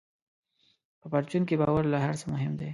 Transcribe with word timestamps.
په 1.01 1.07
پرچون 1.13 1.43
کې 1.47 1.59
باور 1.61 1.83
له 1.93 1.97
هر 2.05 2.15
څه 2.21 2.25
مهم 2.33 2.53
دی. 2.59 2.69